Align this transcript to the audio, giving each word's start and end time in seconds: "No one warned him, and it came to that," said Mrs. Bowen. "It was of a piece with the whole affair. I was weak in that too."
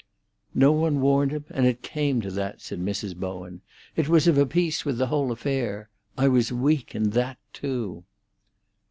"No 0.55 0.71
one 0.71 0.99
warned 0.99 1.29
him, 1.29 1.45
and 1.51 1.67
it 1.67 1.83
came 1.83 2.21
to 2.21 2.31
that," 2.31 2.59
said 2.59 2.79
Mrs. 2.81 3.15
Bowen. 3.15 3.61
"It 3.95 4.09
was 4.09 4.25
of 4.27 4.35
a 4.35 4.47
piece 4.47 4.83
with 4.83 4.97
the 4.97 5.05
whole 5.05 5.31
affair. 5.31 5.89
I 6.17 6.27
was 6.27 6.51
weak 6.51 6.95
in 6.95 7.11
that 7.11 7.37
too." 7.53 8.03